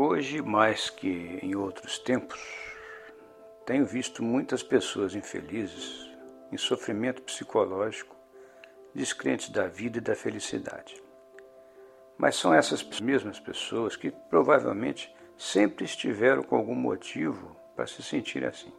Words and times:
Hoje, 0.00 0.40
mais 0.40 0.88
que 0.88 1.40
em 1.42 1.56
outros 1.56 1.98
tempos, 1.98 2.40
tenho 3.66 3.84
visto 3.84 4.22
muitas 4.22 4.62
pessoas 4.62 5.16
infelizes, 5.16 6.08
em 6.52 6.56
sofrimento 6.56 7.20
psicológico, 7.20 8.14
descrentes 8.94 9.48
da 9.48 9.66
vida 9.66 9.98
e 9.98 10.00
da 10.00 10.14
felicidade. 10.14 11.02
Mas 12.16 12.36
são 12.36 12.54
essas 12.54 12.80
mesmas 13.00 13.40
pessoas 13.40 13.96
que 13.96 14.12
provavelmente 14.12 15.12
sempre 15.36 15.84
estiveram 15.84 16.44
com 16.44 16.54
algum 16.54 16.76
motivo 16.76 17.56
para 17.74 17.88
se 17.88 18.00
sentir 18.00 18.44
assim, 18.44 18.72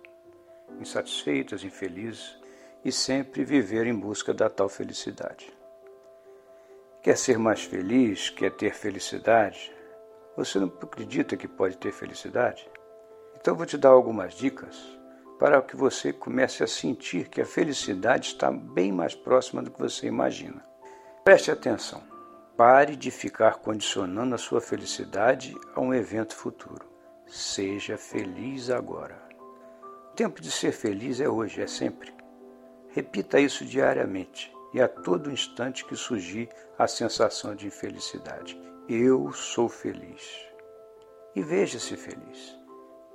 insatisfeitas, 0.79 1.65
infelizes 1.65 2.39
e 2.85 2.93
sempre 2.93 3.43
viver 3.43 3.87
em 3.87 3.93
busca 3.93 4.33
da 4.33 4.49
tal 4.49 4.69
felicidade. 4.69 5.51
Quer 7.03 7.17
ser 7.17 7.37
mais 7.37 7.61
feliz? 7.61 8.29
Quer 8.29 8.51
ter 8.51 8.73
felicidade? 8.73 9.77
Você 10.39 10.57
não 10.57 10.67
acredita 10.67 11.35
que 11.35 11.49
pode 11.49 11.75
ter 11.75 11.91
felicidade? 11.91 12.65
Então 13.35 13.53
vou 13.53 13.65
te 13.65 13.77
dar 13.77 13.89
algumas 13.89 14.33
dicas 14.33 14.97
para 15.37 15.61
que 15.61 15.75
você 15.75 16.13
comece 16.13 16.63
a 16.63 16.67
sentir 16.67 17.27
que 17.27 17.41
a 17.41 17.45
felicidade 17.45 18.27
está 18.27 18.49
bem 18.49 18.89
mais 18.89 19.13
próxima 19.13 19.61
do 19.61 19.69
que 19.69 19.77
você 19.77 20.07
imagina. 20.07 20.65
Preste 21.25 21.51
atenção. 21.51 22.01
Pare 22.55 22.95
de 22.95 23.11
ficar 23.11 23.57
condicionando 23.57 24.33
a 24.33 24.37
sua 24.37 24.61
felicidade 24.61 25.53
a 25.75 25.81
um 25.81 25.93
evento 25.93 26.33
futuro. 26.33 26.87
Seja 27.27 27.97
feliz 27.97 28.69
agora. 28.69 29.21
O 30.13 30.15
tempo 30.15 30.39
de 30.39 30.51
ser 30.51 30.71
feliz 30.71 31.19
é 31.19 31.27
hoje, 31.27 31.61
é 31.61 31.67
sempre. 31.67 32.13
Repita 32.87 33.41
isso 33.41 33.65
diariamente 33.65 34.55
e 34.73 34.79
a 34.79 34.87
todo 34.87 35.31
instante 35.31 35.83
que 35.83 35.97
surgir 35.97 36.47
a 36.77 36.87
sensação 36.87 37.53
de 37.53 37.67
infelicidade. 37.67 38.57
Eu 38.91 39.31
sou 39.31 39.69
feliz. 39.69 40.49
E 41.35 41.43
veja-se 41.43 41.95
feliz. 41.95 42.59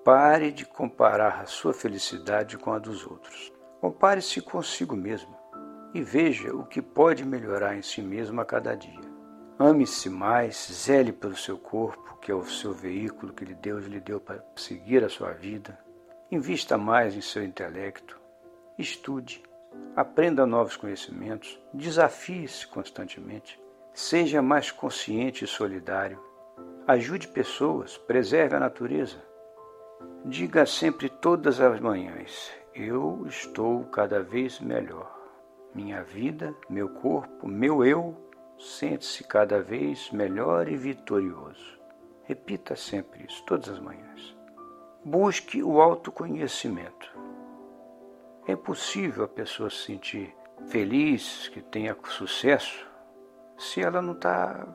Pare 0.05 0.53
de 0.53 0.65
comparar 0.65 1.41
a 1.41 1.47
sua 1.47 1.75
felicidade 1.75 2.57
com 2.57 2.73
a 2.73 2.79
dos 2.79 3.05
outros. 3.05 3.53
Compare-se 3.81 4.41
consigo 4.41 4.95
mesmo 4.95 5.37
e 5.93 6.01
veja 6.01 6.55
o 6.55 6.65
que 6.65 6.81
pode 6.81 7.25
melhorar 7.25 7.77
em 7.77 7.83
si 7.83 8.01
mesmo 8.01 8.41
a 8.41 8.45
cada 8.45 8.77
dia. 8.77 9.01
Ame-se 9.59 10.09
mais, 10.09 10.71
zele 10.73 11.13
pelo 11.13 11.37
seu 11.37 11.59
corpo, 11.59 12.19
que 12.19 12.31
é 12.31 12.35
o 12.37 12.47
seu 12.47 12.73
veículo 12.73 13.33
que 13.33 13.45
Deus 13.45 13.87
lhe 13.87 13.99
deu 13.99 14.21
para 14.21 14.47
seguir 14.55 15.03
a 15.03 15.09
sua 15.09 15.33
vida. 15.33 15.77
Invista 16.31 16.79
mais 16.79 17.17
em 17.17 17.21
seu 17.21 17.43
intelecto. 17.43 18.17
Estude, 18.79 19.43
aprenda 19.97 20.47
novos 20.47 20.77
conhecimentos, 20.77 21.61
desafie-se 21.73 22.65
constantemente. 22.69 23.64
Seja 23.95 24.43
mais 24.43 24.71
consciente 24.71 25.45
e 25.45 25.49
solidário. 25.49 26.21
Ajude 26.87 27.29
pessoas, 27.29 27.97
preserve 27.97 28.55
a 28.55 28.61
natureza 28.61 29.17
Diga 30.27 30.65
sempre 30.65 31.11
todas 31.11 31.61
as 31.61 31.79
manhãs: 31.81 32.51
Eu 32.75 33.27
estou 33.27 33.85
cada 33.85 34.23
vez 34.23 34.59
melhor. 34.59 35.15
Minha 35.75 36.03
vida, 36.03 36.55
meu 36.67 36.89
corpo, 36.89 37.47
meu 37.47 37.85
eu 37.85 38.17
sente-se 38.59 39.23
cada 39.25 39.61
vez 39.61 40.11
melhor 40.11 40.67
e 40.67 40.77
vitorioso. 40.77 41.79
Repita 42.23 42.75
sempre 42.75 43.27
isso, 43.29 43.45
todas 43.45 43.69
as 43.69 43.79
manhãs. 43.79 44.35
Busque 45.05 45.63
o 45.63 45.79
autoconhecimento. 45.79 47.15
É 48.49 48.53
impossível 48.53 49.25
a 49.25 49.29
pessoa 49.29 49.69
se 49.69 49.85
sentir 49.85 50.35
feliz, 50.69 51.49
que 51.49 51.61
tenha 51.61 51.95
sucesso, 52.05 52.89
se 53.59 53.81
ela 53.81 54.01
não 54.01 54.13
está, 54.13 54.67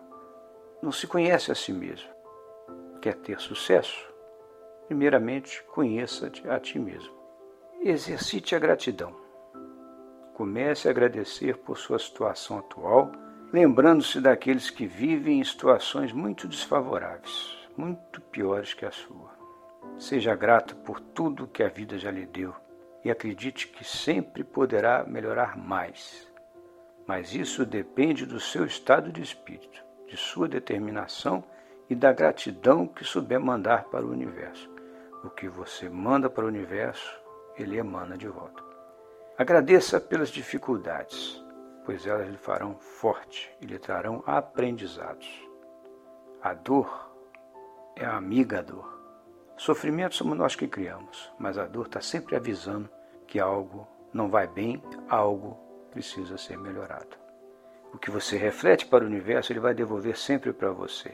não 0.82 0.92
se 0.92 1.08
conhece 1.08 1.52
a 1.52 1.56
si 1.56 1.74
mesma. 1.74 2.10
Quer 3.02 3.16
ter 3.16 3.40
sucesso? 3.40 4.10
primeiramente 4.90 5.64
conheça 5.66 6.32
a 6.50 6.60
ti 6.60 6.80
mesmo. 6.80 7.14
Exercite 7.80 8.56
a 8.56 8.60
gratidão. 8.60 9.16
Comece 10.34 10.88
a 10.88 10.92
agradecer 10.92 11.58
por 11.58 11.78
sua 11.78 12.00
situação 12.00 12.58
atual, 12.58 13.12
lembrando-se 13.54 14.20
daqueles 14.20 14.72
que 14.72 14.88
vivem 14.88 15.42
em 15.42 15.44
situações 15.44 16.12
muito 16.12 16.48
desfavoráveis, 16.48 17.56
muito 17.78 18.20
piores 18.20 18.74
que 18.74 18.84
a 18.84 18.90
sua. 18.90 19.30
Seja 20.00 20.36
grato 20.36 20.76
por 20.78 21.00
tudo 21.00 21.48
que 21.48 21.62
a 21.62 21.70
vida 21.70 22.00
já 22.00 22.10
lhe 22.10 22.26
deu 22.26 22.56
e 23.06 23.12
acredite 23.12 23.68
que 23.68 23.84
sempre 23.84 24.44
poderá 24.44 25.04
melhorar 25.04 25.56
mais. 25.56 26.28
Mas 27.10 27.34
isso 27.34 27.66
depende 27.66 28.24
do 28.24 28.40
seu 28.40 28.66
estado 28.66 29.12
de 29.12 29.20
espírito, 29.20 29.84
de 30.08 30.16
sua 30.16 30.48
determinação 30.48 31.44
e 31.90 31.96
da 31.96 32.14
gratidão 32.14 32.86
que 32.86 33.04
souber 33.04 33.40
mandar 33.40 33.86
para 33.86 34.06
o 34.06 34.12
universo. 34.12 34.70
O 35.24 35.30
que 35.32 35.50
você 35.50 35.90
manda 35.90 36.30
para 36.30 36.46
o 36.46 36.48
universo, 36.48 37.20
ele 37.58 37.80
emana 37.80 38.16
de 38.16 38.28
volta. 38.28 38.64
Agradeça 39.40 40.00
pelas 40.00 40.30
dificuldades, 40.30 41.44
pois 41.84 42.06
elas 42.06 42.30
lhe 42.30 42.38
farão 42.38 42.76
forte 42.78 43.52
e 43.60 43.66
lhe 43.66 43.80
trarão 43.80 44.24
aprendizados. 44.28 45.28
A 46.44 46.54
dor 46.54 47.12
é 47.96 48.06
a 48.06 48.18
amiga 48.18 48.62
dor. 48.62 48.88
Sofrimento 49.58 50.14
somos 50.14 50.38
nós 50.38 50.56
que 50.56 50.68
criamos, 50.68 51.34
mas 51.40 51.58
a 51.58 51.66
dor 51.66 51.88
está 51.88 52.02
sempre 52.02 52.36
avisando 52.36 52.88
que 53.26 53.40
algo 53.40 53.88
não 54.14 54.30
vai 54.30 54.46
bem, 54.46 54.84
algo 55.10 55.69
precisa 55.92 56.38
ser 56.38 56.58
melhorado. 56.58 57.18
O 57.94 57.98
que 57.98 58.12
você 58.12 58.38
reflete 58.38 58.86
para 58.86 59.04
o 59.04 59.08
universo, 59.08 59.52
ele 59.52 59.60
vai 59.60 59.74
devolver 59.74 60.16
sempre 60.16 60.54
para 60.54 60.72
você. 60.72 61.12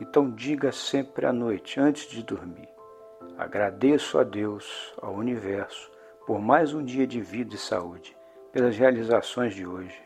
Então 0.00 0.30
diga 0.30 0.70
sempre 0.70 1.26
à 1.26 1.32
noite, 1.32 1.80
antes 1.80 2.08
de 2.08 2.22
dormir: 2.22 2.68
Agradeço 3.36 4.18
a 4.18 4.24
Deus, 4.24 4.94
ao 5.02 5.14
universo, 5.14 5.90
por 6.26 6.40
mais 6.40 6.72
um 6.72 6.84
dia 6.84 7.06
de 7.06 7.20
vida 7.20 7.54
e 7.54 7.58
saúde, 7.58 8.16
pelas 8.52 8.76
realizações 8.76 9.54
de 9.54 9.66
hoje, 9.66 10.00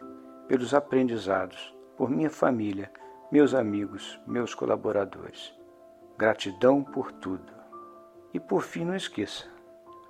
pelos 0.49 0.75
aprendizados, 0.75 1.75
por 1.97 2.11
minha 2.11 2.31
família, 2.31 2.91
meus 3.31 3.55
amigos, 3.55 4.21
meus 4.27 4.55
colaboradores. 4.55 5.55
Gratidão 6.17 6.83
por 6.83 7.13
tudo. 7.13 7.53
E 8.33 8.41
por 8.41 8.63
fim, 8.63 8.85
não 8.85 8.95
esqueça: 8.95 9.47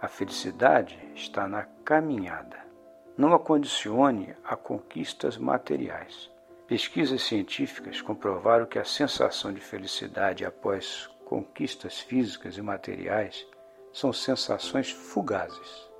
a 0.01 0.09
felicidade 0.09 0.99
está 1.15 1.47
na 1.47 1.65
caminhada. 1.85 2.72
Não 3.17 3.35
a 3.35 3.39
condicione 3.39 4.35
a 4.43 4.57
conquistas 4.57 5.37
materiais. 5.37 6.31
Pesquisas 6.67 7.23
científicas 7.23 8.01
comprovaram 8.01 8.65
que 8.65 8.79
a 8.79 8.85
sensação 8.85 9.53
de 9.53 9.61
felicidade 9.61 10.47
após 10.47 11.11
conquistas 11.27 12.01
físicas 12.01 12.57
e 12.57 12.63
materiais 12.63 13.47
são 13.93 14.15
sensações 14.15 14.91
fugazes. 14.91 15.91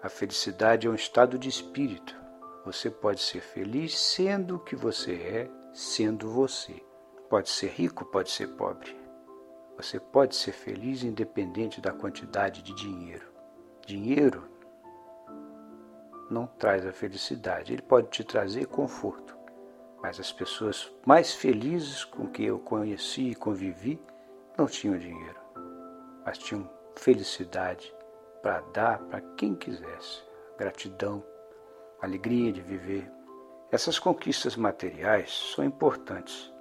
A 0.00 0.08
felicidade 0.08 0.86
é 0.86 0.90
um 0.90 0.94
estado 0.94 1.36
de 1.36 1.48
espírito. 1.48 2.16
Você 2.64 2.88
pode 2.88 3.20
ser 3.20 3.40
feliz 3.40 3.98
sendo 3.98 4.56
o 4.56 4.60
que 4.60 4.76
você 4.76 5.14
é, 5.14 5.50
sendo 5.72 6.30
você. 6.30 6.80
Pode 7.28 7.50
ser 7.50 7.70
rico, 7.70 8.04
pode 8.04 8.30
ser 8.30 8.46
pobre. 8.56 8.96
Você 9.76 9.98
pode 9.98 10.36
ser 10.36 10.52
feliz 10.52 11.02
independente 11.02 11.80
da 11.80 11.92
quantidade 11.92 12.62
de 12.62 12.72
dinheiro. 12.74 13.26
Dinheiro 13.84 14.51
não 16.32 16.46
traz 16.46 16.86
a 16.86 16.92
felicidade, 16.92 17.72
ele 17.72 17.82
pode 17.82 18.08
te 18.08 18.24
trazer 18.24 18.66
conforto. 18.66 19.36
Mas 20.02 20.18
as 20.18 20.32
pessoas 20.32 20.90
mais 21.06 21.32
felizes 21.32 22.04
com 22.04 22.26
que 22.26 22.44
eu 22.44 22.58
conheci 22.58 23.30
e 23.30 23.34
convivi 23.34 24.00
não 24.58 24.66
tinham 24.66 24.98
dinheiro, 24.98 25.38
mas 26.24 26.38
tinham 26.38 26.68
felicidade 26.96 27.94
para 28.42 28.60
dar 28.72 28.98
para 28.98 29.20
quem 29.36 29.54
quisesse, 29.54 30.22
gratidão, 30.58 31.22
alegria 32.00 32.52
de 32.52 32.60
viver. 32.60 33.08
Essas 33.70 33.98
conquistas 33.98 34.56
materiais 34.56 35.52
são 35.54 35.64
importantes, 35.64 36.52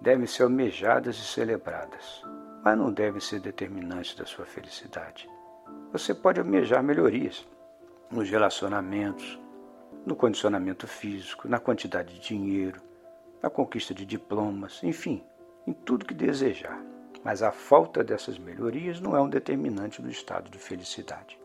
devem 0.00 0.26
ser 0.26 0.42
almejadas 0.42 1.16
e 1.16 1.24
celebradas, 1.24 2.22
mas 2.64 2.76
não 2.76 2.92
devem 2.92 3.20
ser 3.20 3.40
determinantes 3.40 4.14
da 4.16 4.26
sua 4.26 4.44
felicidade. 4.44 5.30
Você 5.92 6.12
pode 6.12 6.40
almejar 6.40 6.82
melhorias 6.82 7.46
nos 8.10 8.28
relacionamentos, 8.30 9.38
no 10.06 10.16
condicionamento 10.16 10.86
físico, 10.86 11.48
na 11.48 11.58
quantidade 11.58 12.14
de 12.14 12.20
dinheiro, 12.20 12.80
na 13.42 13.50
conquista 13.50 13.94
de 13.94 14.04
diplomas, 14.04 14.82
enfim, 14.82 15.22
em 15.66 15.72
tudo 15.72 16.04
que 16.04 16.14
desejar 16.14 16.82
mas 17.24 17.42
a 17.42 17.50
falta 17.50 18.04
dessas 18.04 18.38
melhorias 18.38 19.00
não 19.00 19.16
é 19.16 19.20
um 19.20 19.28
determinante 19.28 20.00
do 20.00 20.10
estado 20.10 20.50
de 20.50 20.58
felicidade. 20.58 21.38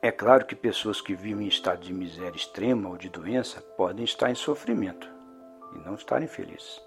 É 0.00 0.12
claro 0.12 0.46
que 0.46 0.54
pessoas 0.54 1.00
que 1.00 1.14
vivem 1.14 1.46
em 1.46 1.48
estado 1.48 1.80
de 1.80 1.92
miséria 1.92 2.36
extrema 2.36 2.88
ou 2.88 2.96
de 2.96 3.08
doença 3.08 3.60
podem 3.76 4.04
estar 4.04 4.30
em 4.30 4.34
sofrimento 4.34 5.10
e 5.74 5.78
não 5.78 5.94
estarem 5.94 6.28
felizes. 6.28 6.80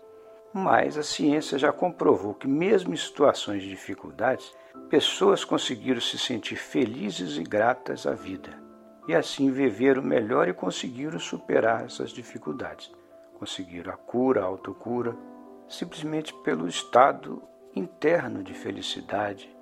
Mas 0.53 0.97
a 0.97 1.03
ciência 1.03 1.57
já 1.57 1.71
comprovou 1.71 2.33
que, 2.33 2.47
mesmo 2.47 2.93
em 2.93 2.97
situações 2.97 3.63
de 3.63 3.69
dificuldades, 3.69 4.53
pessoas 4.89 5.43
conseguiram 5.43 5.99
se 6.01 6.17
sentir 6.17 6.57
felizes 6.57 7.37
e 7.37 7.43
gratas 7.43 8.05
à 8.05 8.13
vida, 8.13 8.51
e 9.11 9.15
assim 9.15 9.51
viveram 9.51 10.01
melhor 10.01 10.47
e 10.47 10.53
conseguiram 10.53 11.19
superar 11.19 11.83
essas 11.83 12.11
dificuldades. 12.11 12.89
Conseguiram 13.33 13.91
a 13.91 13.97
cura, 13.97 14.41
a 14.41 14.45
autocura, 14.45 15.13
simplesmente 15.67 16.33
pelo 16.45 16.65
estado 16.65 17.43
interno 17.75 18.41
de 18.41 18.53
felicidade, 18.53 19.53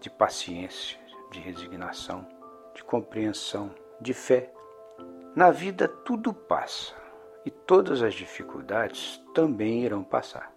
de 0.00 0.08
paciência, 0.08 0.96
de 1.32 1.40
resignação, 1.40 2.24
de 2.72 2.84
compreensão, 2.84 3.74
de 4.00 4.14
fé. 4.14 4.52
Na 5.34 5.50
vida 5.50 5.88
tudo 5.88 6.32
passa 6.32 6.94
e 7.44 7.50
todas 7.50 8.00
as 8.00 8.14
dificuldades 8.14 9.20
também 9.34 9.82
irão 9.82 10.04
passar. 10.04 10.52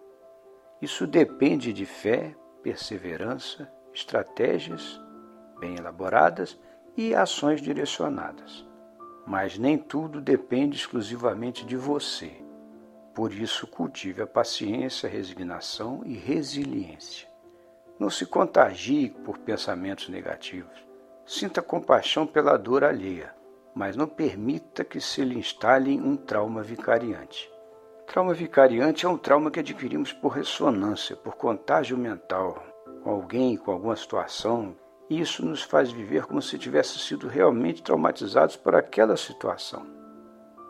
Isso 0.80 1.08
depende 1.08 1.72
de 1.72 1.86
fé, 1.86 2.36
perseverança, 2.62 3.68
estratégias 3.92 5.00
bem 5.58 5.74
elaboradas 5.76 6.56
e 6.96 7.14
ações 7.14 7.60
direcionadas. 7.60 8.66
Mas 9.26 9.58
nem 9.58 9.78
tudo 9.78 10.20
depende 10.20 10.76
exclusivamente 10.76 11.64
de 11.64 11.76
você. 11.76 12.32
Por 13.14 13.32
isso, 13.32 13.66
cultive 13.66 14.22
a 14.22 14.26
paciência, 14.26 15.08
resignação 15.08 16.02
e 16.04 16.14
resiliência. 16.14 17.28
Não 17.98 18.10
se 18.10 18.26
contagie 18.26 19.10
por 19.24 19.38
pensamentos 19.38 20.08
negativos. 20.08 20.86
Sinta 21.26 21.62
compaixão 21.62 22.26
pela 22.26 22.56
dor 22.56 22.82
alheia, 22.82 23.34
mas 23.74 23.96
não 23.96 24.08
permita 24.08 24.84
que 24.84 25.00
se 25.00 25.24
lhe 25.24 25.38
instale 25.38 26.00
um 26.00 26.16
trauma 26.16 26.62
vicariante. 26.62 27.50
Trauma 28.06 28.34
vicariante 28.34 29.06
é 29.06 29.08
um 29.08 29.16
trauma 29.16 29.50
que 29.50 29.60
adquirimos 29.60 30.12
por 30.12 30.32
ressonância, 30.32 31.16
por 31.16 31.36
contágio 31.36 31.96
mental, 31.96 32.62
com 33.02 33.10
alguém, 33.10 33.56
com 33.56 33.70
alguma 33.70 33.96
situação, 33.96 34.76
e 35.12 35.20
isso 35.20 35.44
nos 35.44 35.62
faz 35.62 35.92
viver 35.92 36.24
como 36.24 36.40
se 36.40 36.58
tivesse 36.58 36.98
sido 36.98 37.28
realmente 37.28 37.82
traumatizados 37.82 38.56
por 38.56 38.74
aquela 38.74 39.14
situação. 39.14 39.84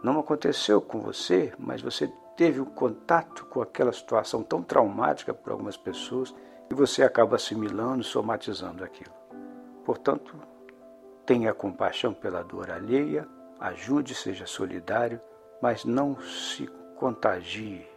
Não 0.03 0.19
aconteceu 0.19 0.81
com 0.81 0.99
você, 0.99 1.53
mas 1.57 1.81
você 1.81 2.13
teve 2.37 2.61
um 2.61 2.65
contato 2.65 3.47
com 3.47 3.63
aquela 3.63 3.93
situação 3.93 4.43
tão 4.43 4.61
traumática 4.61 5.33
para 5.33 5.53
algumas 5.53 5.77
pessoas 5.77 6.35
e 6.69 6.75
você 6.75 7.05
acaba 7.05 7.37
assimilando 7.37 8.03
somatizando 8.03 8.83
aquilo. 8.83 9.15
Portanto, 9.85 10.37
tenha 11.25 11.55
compaixão 11.55 12.13
pela 12.13 12.43
dor 12.43 12.69
alheia, 12.69 13.29
ajude, 13.61 14.13
seja 14.13 14.45
solidário, 14.45 15.21
mas 15.63 15.85
não 15.85 16.21
se 16.21 16.67
contagie, 16.97 17.89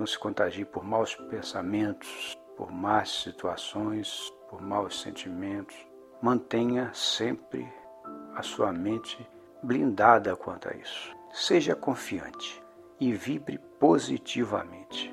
não 0.00 0.06
se 0.06 0.18
contagie 0.18 0.64
por 0.64 0.82
maus 0.82 1.14
pensamentos, 1.14 2.36
por 2.56 2.72
más 2.72 3.22
situações, 3.22 4.32
por 4.50 4.60
maus 4.60 5.00
sentimentos. 5.00 5.91
Mantenha 6.22 6.88
sempre 6.94 7.66
a 8.36 8.42
sua 8.42 8.72
mente 8.72 9.28
blindada 9.60 10.36
quanto 10.36 10.68
a 10.68 10.76
isso. 10.76 11.12
Seja 11.32 11.74
confiante 11.74 12.62
e 13.00 13.12
vibre 13.12 13.58
positivamente. 13.80 15.12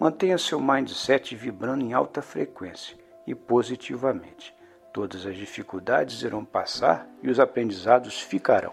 Mantenha 0.00 0.38
seu 0.38 0.58
mindset 0.58 1.36
vibrando 1.36 1.84
em 1.84 1.92
alta 1.92 2.22
frequência 2.22 2.96
e 3.26 3.34
positivamente. 3.34 4.56
Todas 4.90 5.26
as 5.26 5.36
dificuldades 5.36 6.22
irão 6.22 6.46
passar 6.46 7.06
e 7.22 7.28
os 7.28 7.38
aprendizados 7.38 8.18
ficarão. 8.18 8.72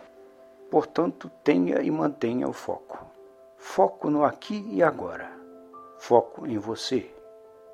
Portanto, 0.71 1.29
tenha 1.43 1.81
e 1.81 1.91
mantenha 1.91 2.47
o 2.47 2.53
foco. 2.53 3.05
Foco 3.57 4.09
no 4.09 4.23
aqui 4.23 4.65
e 4.71 4.81
agora. 4.81 5.29
Foco 5.97 6.47
em 6.47 6.57
você. 6.57 7.13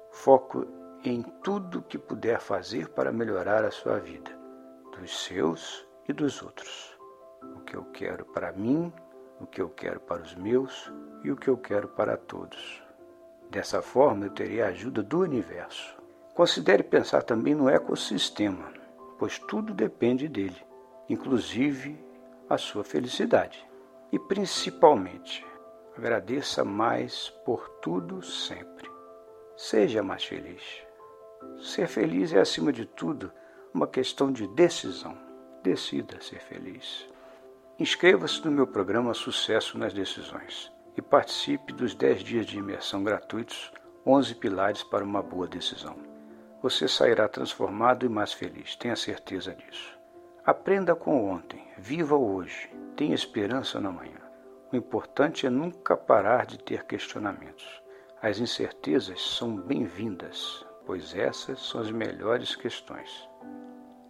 Foco 0.09 0.65
em 1.03 1.23
tudo 1.43 1.81
que 1.81 1.97
puder 1.97 2.39
fazer 2.39 2.89
para 2.89 3.11
melhorar 3.11 3.65
a 3.65 3.71
sua 3.71 3.97
vida, 3.97 4.29
dos 4.91 5.25
seus 5.25 5.87
e 6.07 6.13
dos 6.13 6.43
outros. 6.43 6.95
O 7.55 7.61
que 7.61 7.75
eu 7.75 7.85
quero 7.85 8.23
para 8.25 8.51
mim, 8.51 8.93
o 9.39 9.47
que 9.47 9.59
eu 9.59 9.69
quero 9.69 9.99
para 9.99 10.21
os 10.21 10.35
meus 10.35 10.93
e 11.23 11.31
o 11.31 11.35
que 11.35 11.47
eu 11.47 11.57
quero 11.57 11.87
para 11.87 12.15
todos. 12.17 12.83
Dessa 13.49 13.81
forma, 13.81 14.27
eu 14.27 14.29
terei 14.29 14.61
a 14.61 14.67
ajuda 14.67 15.01
do 15.01 15.21
universo. 15.21 15.97
Considere 16.35 16.83
pensar 16.83 17.23
também 17.23 17.55
no 17.55 17.67
ecossistema, 17.67 18.71
pois 19.17 19.39
tudo 19.39 19.73
depende 19.73 20.27
dele, 20.27 20.63
inclusive 21.09 21.99
a 22.47 22.59
sua 22.59 22.83
felicidade. 22.83 23.67
E 24.11 24.19
principalmente, 24.19 25.43
agradeça 25.97 26.63
mais 26.63 27.29
por 27.43 27.67
tudo 27.81 28.21
sempre. 28.21 28.89
Seja 29.57 30.03
mais 30.03 30.23
feliz. 30.23 30.90
Ser 31.59 31.87
feliz 31.87 32.33
é, 32.33 32.39
acima 32.39 32.71
de 32.71 32.85
tudo, 32.85 33.31
uma 33.73 33.87
questão 33.87 34.31
de 34.31 34.47
decisão. 34.47 35.17
Decida 35.63 36.19
ser 36.21 36.39
feliz. 36.41 37.07
Inscreva-se 37.79 38.43
no 38.45 38.51
meu 38.51 38.67
programa 38.67 39.13
Sucesso 39.13 39.77
nas 39.77 39.93
Decisões 39.93 40.71
e 40.97 41.01
participe 41.01 41.73
dos 41.73 41.95
10 41.95 42.23
dias 42.23 42.45
de 42.45 42.57
imersão 42.57 43.03
gratuitos 43.03 43.71
11 44.05 44.35
pilares 44.35 44.83
para 44.83 45.03
uma 45.03 45.21
boa 45.21 45.47
decisão. 45.47 45.95
Você 46.61 46.87
sairá 46.87 47.27
transformado 47.27 48.05
e 48.05 48.09
mais 48.09 48.33
feliz, 48.33 48.75
tenha 48.75 48.95
certeza 48.95 49.53
disso. 49.53 49.97
Aprenda 50.43 50.95
com 50.95 51.29
ontem, 51.29 51.63
viva 51.77 52.15
hoje, 52.15 52.69
tenha 52.95 53.13
esperança 53.13 53.79
na 53.79 53.91
manhã. 53.91 54.19
O 54.71 54.75
importante 54.75 55.45
é 55.45 55.49
nunca 55.49 55.95
parar 55.95 56.45
de 56.45 56.57
ter 56.57 56.85
questionamentos. 56.85 57.81
As 58.21 58.39
incertezas 58.39 59.21
são 59.21 59.55
bem-vindas, 59.55 60.65
pois 60.85 61.15
essas 61.15 61.59
são 61.61 61.81
as 61.81 61.91
melhores 61.91 62.55
questões. 62.55 63.29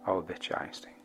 Albert 0.04 0.50
Einstein 0.58 1.01